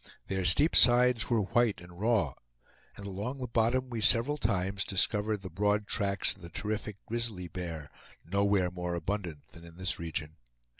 [0.29, 2.33] Their steep sides were white and raw,
[2.97, 7.47] and along the bottom we several times discovered the broad tracks of the terrific grizzly
[7.47, 7.91] bear,
[8.25, 10.37] nowhere more abundant than in this region.